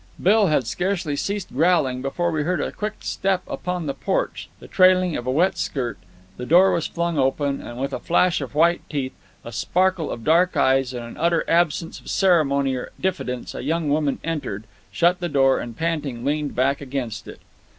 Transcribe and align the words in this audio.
Bill 0.19 0.47
had 0.47 0.65
scarcely 0.65 1.15
ceased 1.15 1.49
growling 1.53 2.01
before 2.01 2.31
we 2.31 2.41
heard 2.41 2.59
a 2.59 2.71
quick 2.71 2.93
step 3.01 3.43
upon 3.47 3.85
the 3.85 3.93
porch, 3.93 4.49
the 4.59 4.67
trailing 4.67 5.15
of 5.15 5.27
a 5.27 5.31
wet 5.31 5.59
skirt, 5.59 5.99
the 6.37 6.45
door 6.47 6.71
was 6.71 6.87
flung 6.87 7.19
open, 7.19 7.61
and 7.61 7.77
with 7.79 7.93
flash 8.01 8.41
of 8.41 8.55
white 8.55 8.81
teeth, 8.89 9.13
a 9.45 9.51
sparkle 9.51 10.09
of 10.09 10.23
dark 10.23 10.57
eyes, 10.57 10.91
and 10.91 11.05
an 11.05 11.17
utter 11.19 11.43
absence 11.47 11.99
of 11.99 12.09
ceremony 12.09 12.73
or 12.75 12.89
diffidence, 12.99 13.53
a 13.53 13.61
young 13.63 13.89
woman 13.89 14.17
entered, 14.23 14.63
shut 14.91 15.19
the 15.19 15.29
door, 15.29 15.59
and, 15.59 15.77
panting, 15.77 16.25
leaned 16.25 16.55
back 16.55 16.81
against 16.81 17.27
it. 17.27 17.39